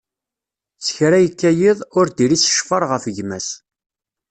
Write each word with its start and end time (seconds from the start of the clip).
S 0.85 0.87
kra 0.95 1.17
yekka 1.23 1.51
yiḍ, 1.59 1.79
ur 1.99 2.05
d-iris 2.09 2.45
ccfer 2.53 2.81
ɣef 2.91 3.03
gma-s. 3.15 3.47